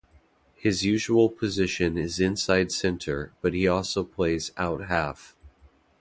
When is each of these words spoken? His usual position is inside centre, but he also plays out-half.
His 0.55 0.83
usual 0.83 1.29
position 1.29 1.95
is 1.95 2.19
inside 2.19 2.71
centre, 2.71 3.33
but 3.39 3.53
he 3.53 3.67
also 3.67 4.03
plays 4.03 4.49
out-half. 4.57 5.35